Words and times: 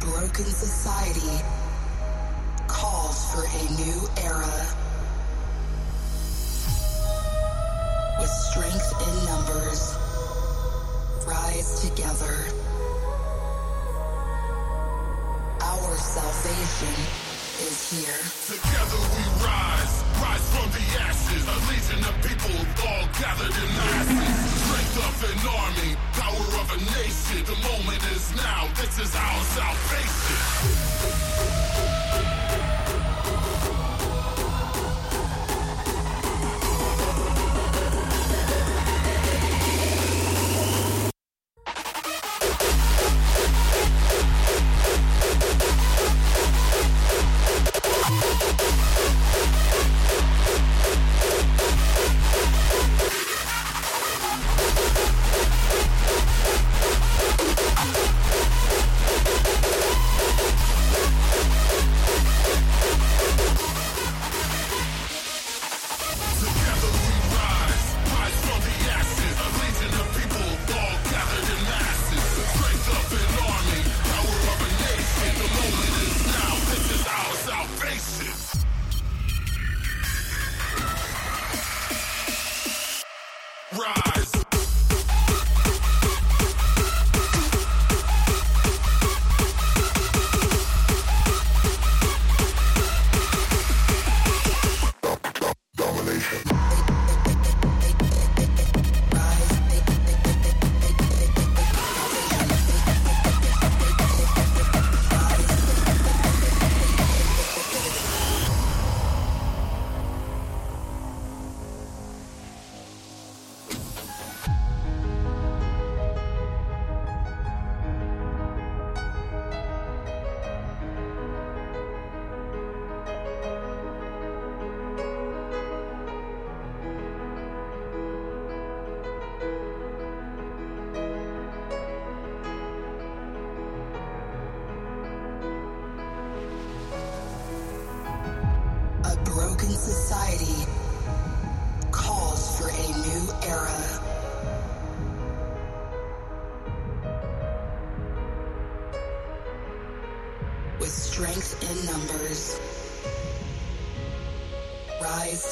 broken 0.00 0.44
society 0.46 1.42
calls 2.66 3.32
for 3.32 3.44
a 3.44 3.62
new 3.78 4.00
era. 4.22 4.56
With 8.20 8.30
strength 8.30 8.90
in 9.06 9.14
numbers, 9.26 9.96
rise 11.26 11.80
together. 11.88 12.34
Our 15.60 15.96
salvation 15.96 16.94
is 17.66 17.78
here. 17.90 18.20
Together 18.46 19.00
we 19.14 19.24
rise, 19.44 19.73
rise 20.24 20.46
from 20.54 20.68
the 20.72 20.84
ashes. 21.06 21.44
A 21.44 21.56
legion 21.68 22.00
of 22.08 22.14
people 22.24 22.56
all 22.88 23.06
gathered 23.20 23.54
in 23.62 23.70
masses. 23.78 24.36
Strength 24.64 24.96
of 25.08 25.14
an 25.30 25.40
army, 25.62 25.90
power 26.20 26.48
of 26.60 26.66
a 26.76 26.78
nation. 26.96 27.40
The 27.44 27.58
moment 27.68 28.02
is 28.16 28.24
now, 28.36 28.62
this 28.80 28.94
is 28.98 29.12
our 29.14 29.40
salvation. 29.56 30.40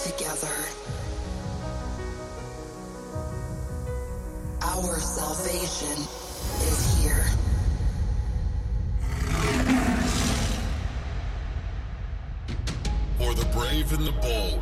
Together. 0.03 0.53
Our 4.63 4.99
salvation 4.99 5.97
is 6.67 6.99
here. 6.99 7.25
For 13.19 13.35
the 13.35 13.45
brave 13.57 13.93
and 13.93 14.05
the 14.05 14.13
bold, 14.21 14.61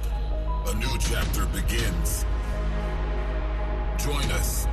a 0.67 0.75
new 0.75 0.99
chapter 0.99 1.47
begins. 1.47 2.27
Join 3.99 4.31
us 4.33 4.67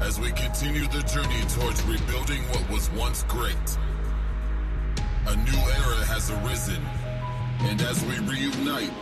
as 0.00 0.18
we 0.18 0.32
continue 0.32 0.86
the 0.88 1.02
journey 1.02 1.42
towards 1.48 1.82
rebuilding 1.82 2.42
what 2.48 2.70
was 2.70 2.90
once 2.92 3.22
great. 3.24 3.78
A 5.26 5.36
new 5.36 5.58
era 5.58 6.04
has 6.06 6.30
arisen, 6.30 6.82
and 7.68 7.82
as 7.82 8.02
we 8.04 8.18
reunite, 8.20 8.92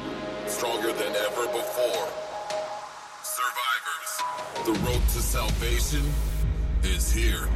stronger 0.49 0.93
than 0.93 1.15
ever 1.15 1.47
before. 1.47 2.09
Survivors, 3.23 4.13
the 4.67 4.73
road 4.87 5.03
to 5.13 5.21
salvation 5.23 6.05
is 6.83 7.13
here. 7.13 7.49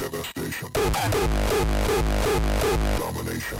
Devastation. 0.00 0.68
Domination. 2.98 3.58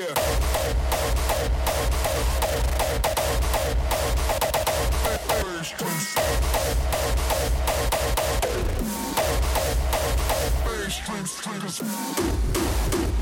Bass 0.00 0.16
strings, 10.94 11.34
triggers. 11.42 13.19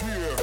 Confusion. 0.00 0.39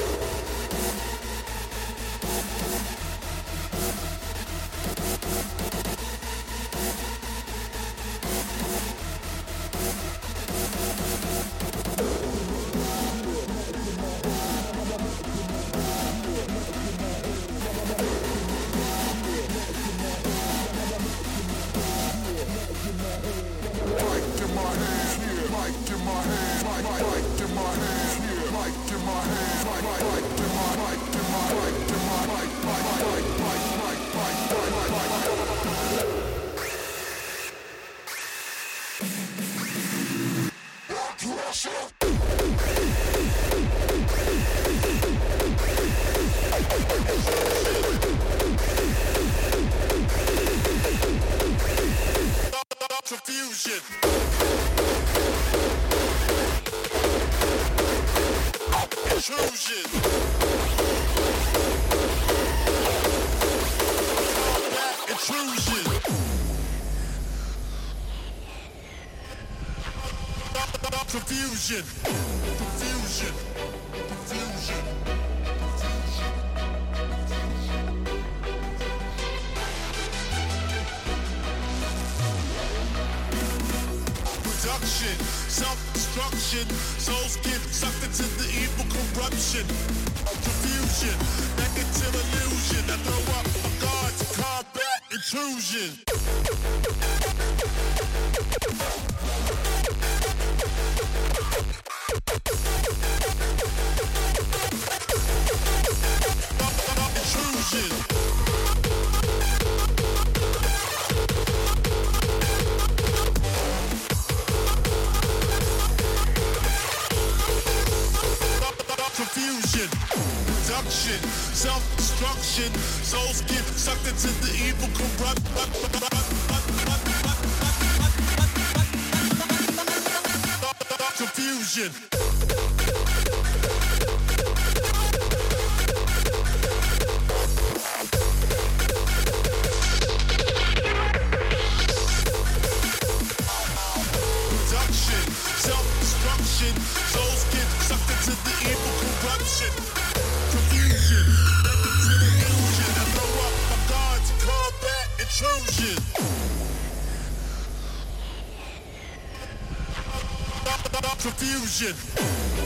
Confusion. 161.00 161.94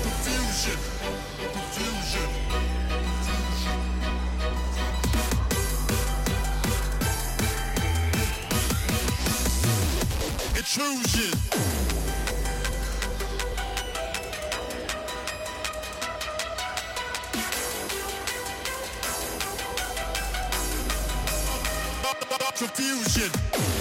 Confusion. 0.03 0.79
Confusion. 1.53 2.29
Intrusion. 10.57 11.33
Confusion. 22.55 23.72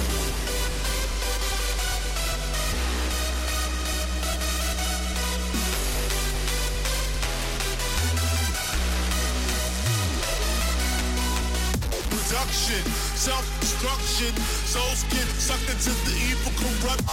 self-destruction. 13.32 14.34
Souls 14.68 15.04
get 15.08 15.28
sucked 15.40 15.70
into 15.72 15.92
the 16.04 16.14
evil 16.28 16.52
corrupt 16.60 17.04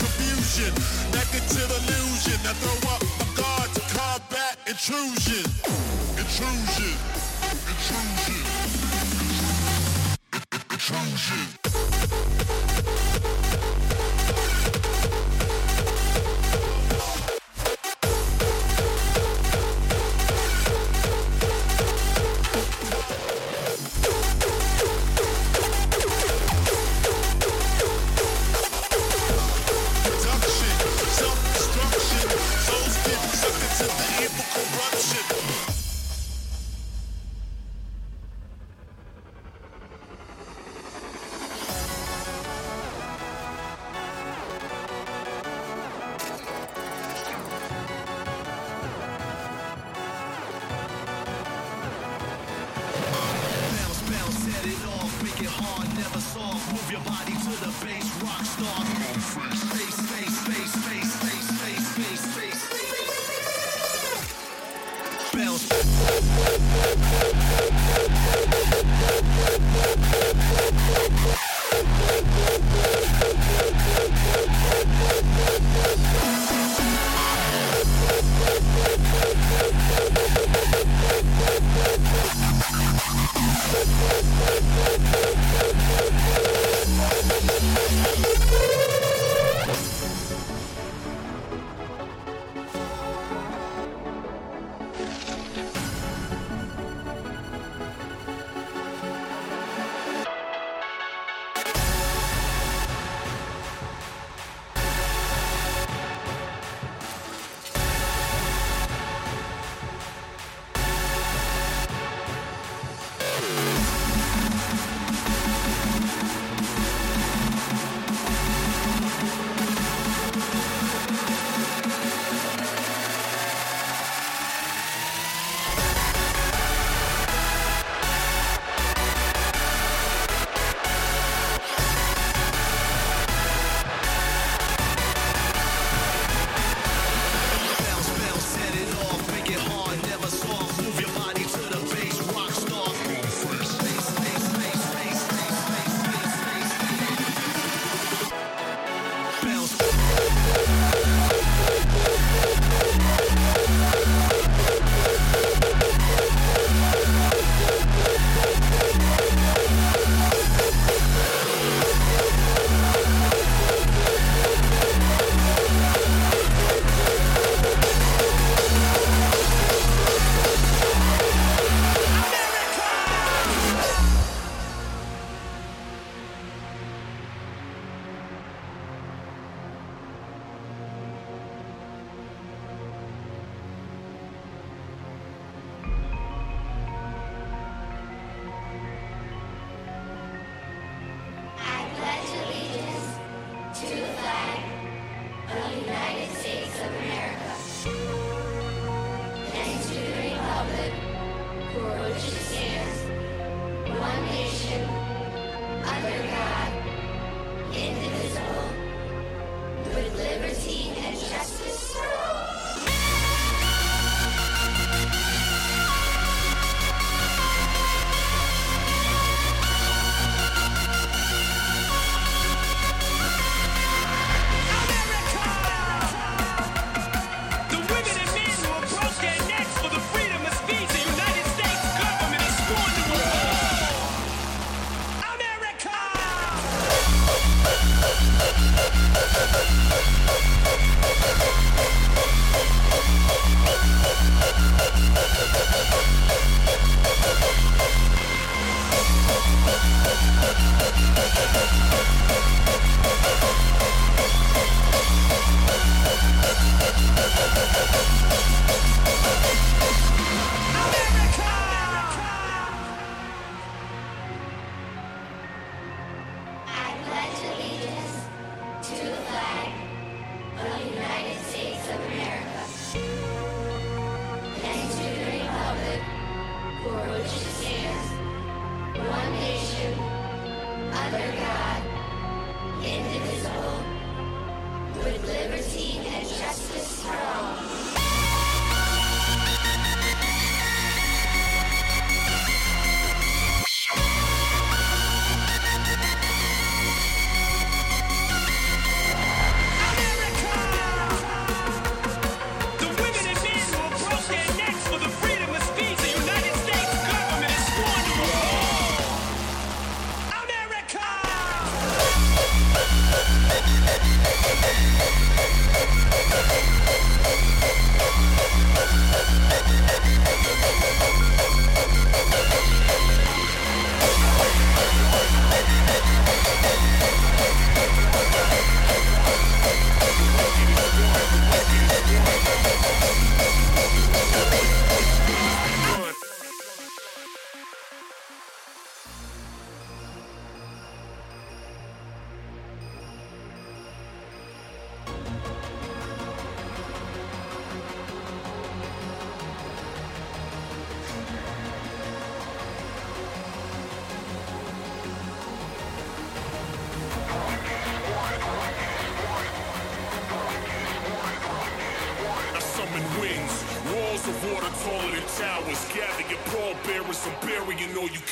confusion. 0.00 0.72
Negative 1.12 1.70
illusion. 1.78 2.38
I 2.48 2.52
throw 2.60 2.78
up 2.94 3.02
my 3.20 3.28
guard 3.36 3.68
to 3.76 3.82
combat 3.92 4.56
intrusion. 4.66 5.44
Intrusion. 6.16 7.39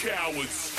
Cowards. 0.01 0.78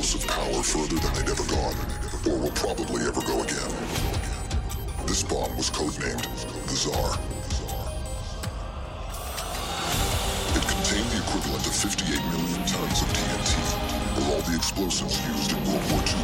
Of 0.00 0.26
power 0.26 0.62
further 0.62 0.96
than 0.96 1.12
they'd 1.12 1.28
ever 1.28 1.44
gone, 1.44 1.76
or 2.26 2.38
will 2.40 2.50
probably 2.52 3.02
ever 3.06 3.20
go 3.20 3.42
again. 3.42 3.70
This 5.04 5.22
bomb 5.22 5.54
was 5.58 5.68
codenamed 5.68 6.24
the 6.64 6.74
Tsar. 6.74 7.20
It 10.56 10.64
contained 10.64 11.04
the 11.12 11.18
equivalent 11.20 11.66
of 11.66 11.74
58 11.76 12.16
million 12.32 12.64
tons 12.64 13.02
of 13.02 13.08
TNT, 13.12 13.52
or 14.16 14.24
all 14.32 14.40
the 14.48 14.56
explosives 14.56 15.20
used 15.28 15.52
in 15.52 15.60
World 15.68 15.84
War 15.92 16.00
II, 16.00 16.16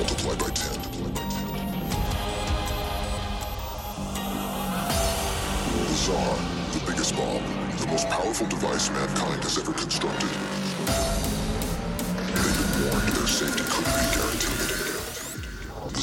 multiplied 0.00 0.38
by 0.38 0.48
10. 0.48 0.80
The 5.76 5.96
Tsar, 6.08 6.36
the 6.72 6.80
biggest 6.90 7.14
bomb, 7.14 7.44
the 7.76 7.86
most 7.86 8.08
powerful 8.08 8.46
device 8.46 8.88
mankind 8.88 9.42
has 9.44 9.58
ever 9.58 9.74
constructed. 9.74 10.63
Warned 12.84 13.08
their 13.08 13.26
safety 13.26 13.64
couldn't 13.64 13.94
be 13.96 14.04
guaranteed. 14.14 14.74
The 15.94 16.00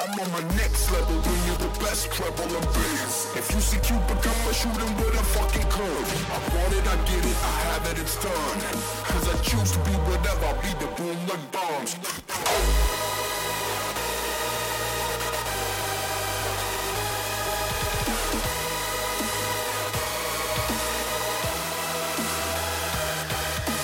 I'm 0.00 0.18
on 0.18 0.32
my 0.32 0.40
next 0.56 0.90
level, 0.92 1.20
bring 1.20 1.44
you 1.44 1.56
the 1.60 1.68
best 1.84 2.10
treble 2.10 2.48
and 2.56 2.66
bass. 2.72 3.36
If 3.36 3.52
you 3.52 3.60
see 3.60 3.76
Cupid, 3.80 4.16
I'ma 4.16 4.52
shoot 4.52 4.72
him 4.72 4.96
with 4.96 5.12
a 5.12 5.24
fucking 5.36 5.68
curve. 5.68 6.08
I 6.32 6.38
want 6.56 6.72
it, 6.72 6.86
I 6.88 6.96
get 7.04 7.20
it, 7.20 7.36
I 7.36 7.52
have 7.68 7.84
it, 7.92 7.98
it's 8.00 8.16
done. 8.16 8.60
Cause 9.04 9.28
I 9.28 9.36
choose 9.44 9.72
to 9.72 9.78
be 9.84 9.92
whatever, 10.08 10.46
I'll 10.46 10.56
be 10.64 10.72
the 10.80 10.88
boom 10.96 11.18
like 11.28 11.52
bombs. 11.52 12.00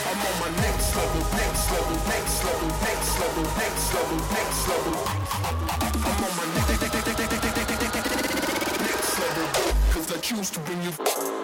I'm 0.08 0.20
on 0.24 0.34
my 0.40 0.50
next 0.64 0.96
level, 0.96 1.20
next 1.36 1.70
level, 1.70 1.96
next 2.08 2.40
level, 2.40 2.68
next 2.88 3.20
level, 3.20 3.44
next 3.60 3.92
level, 3.92 4.16
next 4.32 4.68
level. 4.68 5.25
I 10.08 10.18
choose 10.18 10.50
to 10.50 10.60
bring 10.60 10.82
you 10.82 11.35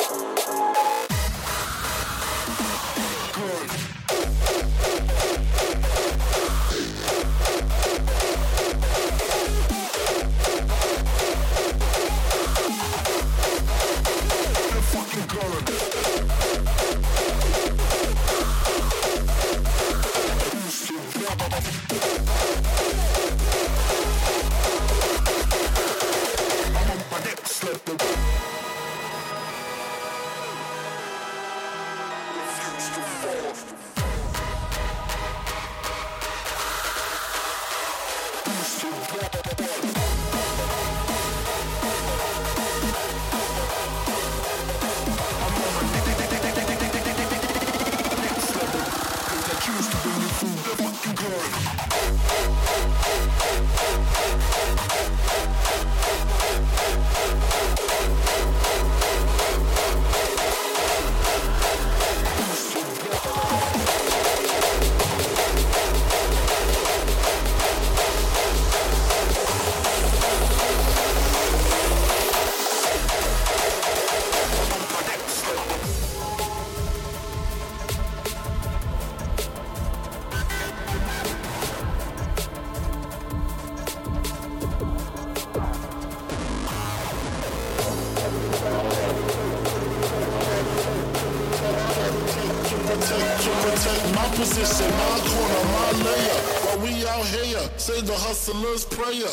we 96.83 97.07
out 97.07 97.27
here. 97.27 97.61
Say 97.77 98.01
the 98.01 98.15
hustler's 98.15 98.85
prayer. 98.85 99.31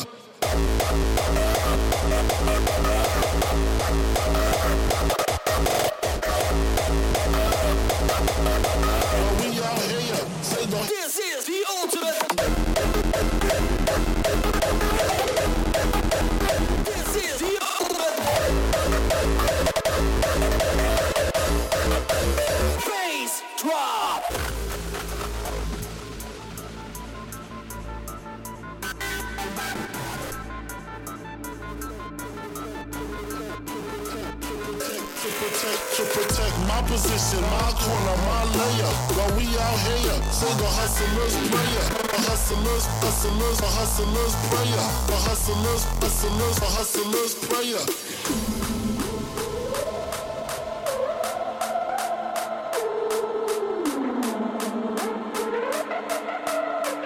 my 36.80 36.88
position, 36.88 37.40
my 37.42 37.72
corner, 37.76 38.16
my 38.24 38.44
layer. 38.56 38.92
But 39.16 39.36
we 39.36 39.46
out 39.58 39.78
here, 39.84 40.18
single 40.32 40.66
hustlers, 40.66 41.34
prayer. 41.50 41.84
The 42.08 42.18
hustlers, 42.28 42.86
hustlers, 43.04 43.58
the 43.58 43.66
hustlers, 43.66 44.34
prayer. 44.48 44.86
The 45.06 45.16
hustlers, 45.28 45.84
hustlers, 46.00 46.56
the 46.56 46.66
hustlers, 46.76 47.34
prayer. 47.48 47.84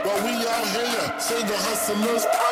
But 0.05 0.19
we 0.25 0.35
out 0.47 0.67
here, 0.77 1.21
Say 1.21 1.41
the 1.43 1.57
hustlers. 1.57 2.44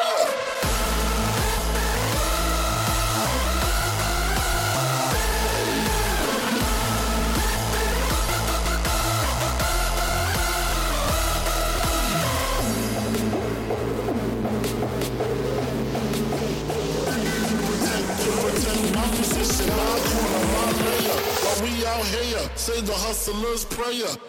hustler's 23.13 23.67
prayer. 23.67 24.22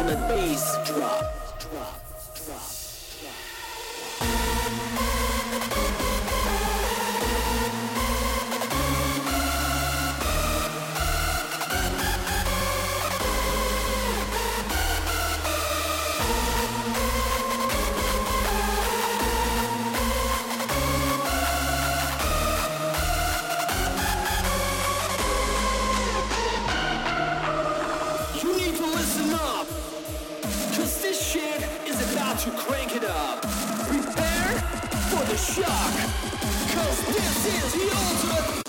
ultimate 0.00 0.28
bass 0.28 0.78
drop. 0.86 1.58
drop. 1.60 2.09
shock, 35.50 35.92
cause 36.72 37.04
this 37.06 37.46
is 37.46 37.72
the 37.72 37.96
ultimate 37.96 38.59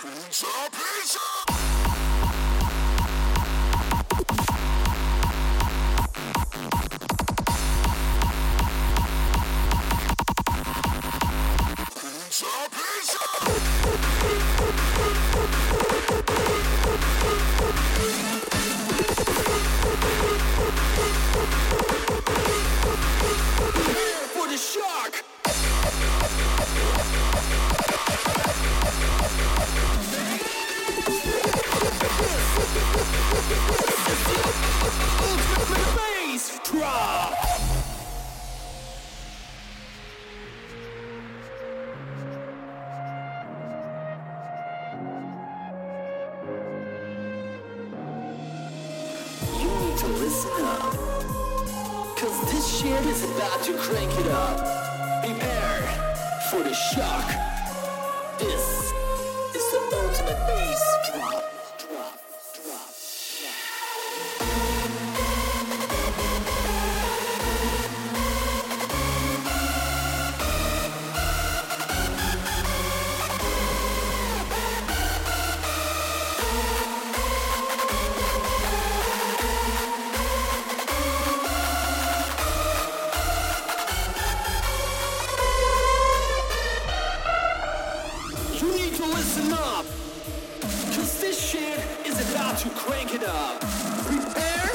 to 92.61 92.69
crank 92.69 93.15
it 93.15 93.23
up. 93.23 93.59
Prepare 94.05 94.67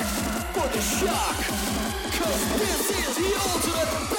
for 0.54 0.66
the 0.74 0.80
shock, 0.80 1.36
cause 2.18 2.58
this 2.58 2.90
is 2.90 3.16
the 3.16 3.30
ultimate 3.38 4.15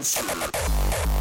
Vincent. 0.00 1.19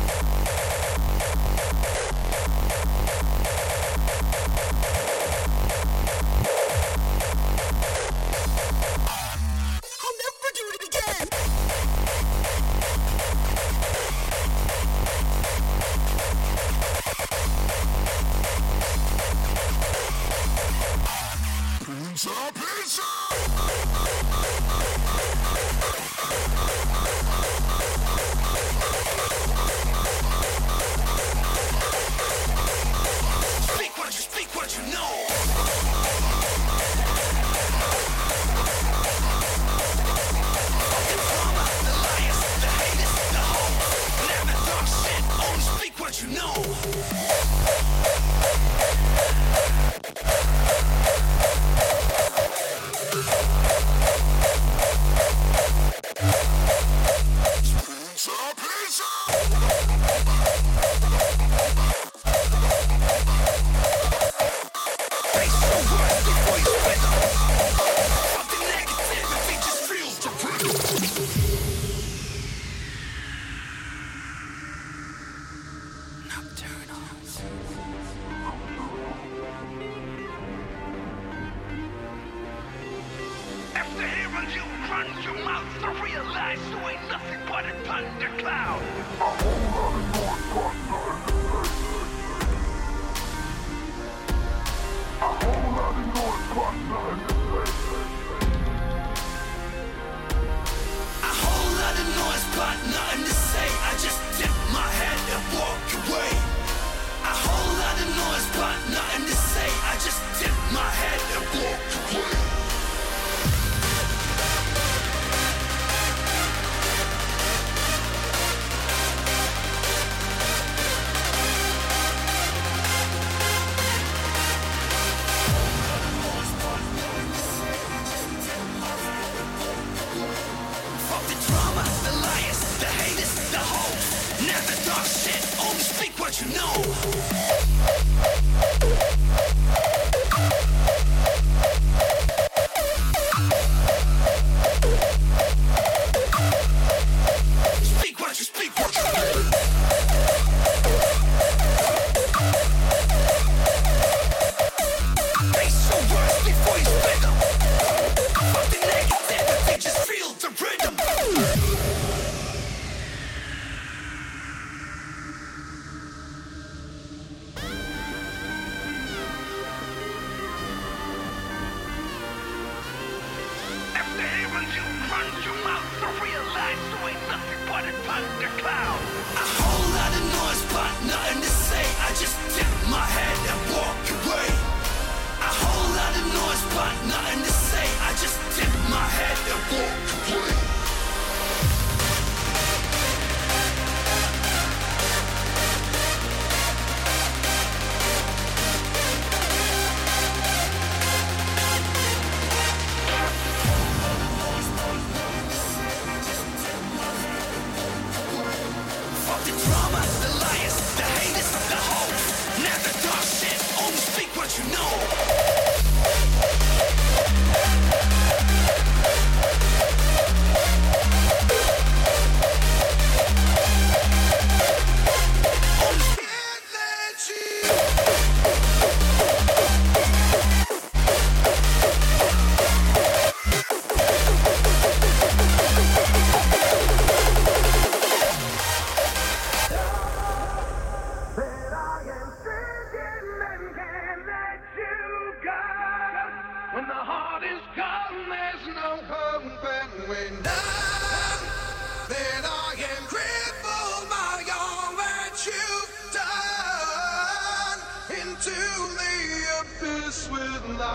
Talk 134.90 135.06
shit, 135.06 135.46
only 135.62 135.84
speak 135.84 136.20
what 136.20 136.42
you 136.42 136.48
know. 136.56 137.59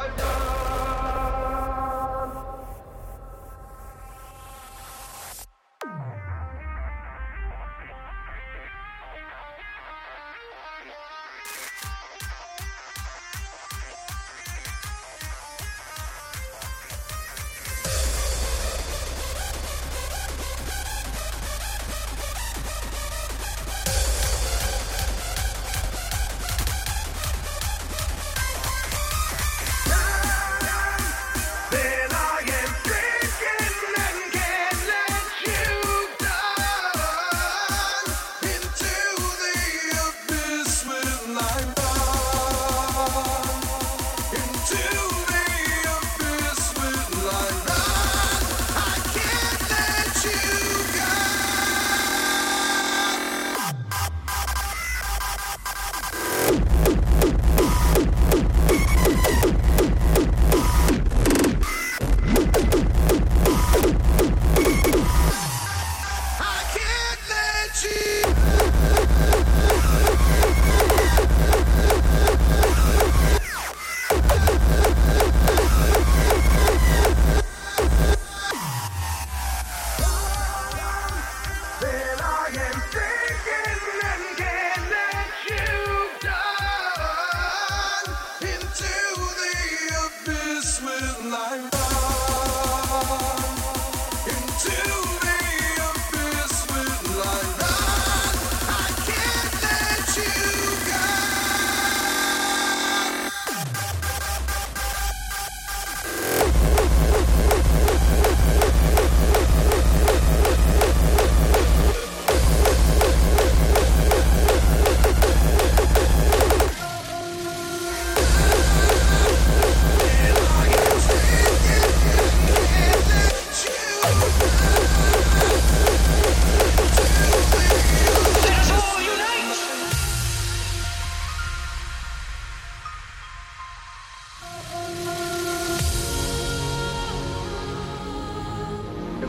With 0.04 0.63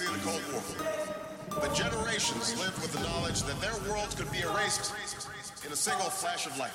legacy 0.00 0.14
of 0.14 0.24
the 0.24 0.30
Cold 0.30 0.42
War. 0.52 0.62
But 1.60 1.74
generations 1.74 2.58
lived 2.58 2.80
with 2.80 2.92
the 2.92 3.00
knowledge 3.00 3.42
that 3.42 3.60
their 3.60 3.74
world 3.90 4.14
could 4.16 4.30
be 4.30 4.40
erased 4.40 4.92
in 5.64 5.72
a 5.72 5.76
single 5.76 6.10
flash 6.10 6.46
of 6.46 6.58
light. 6.58 6.74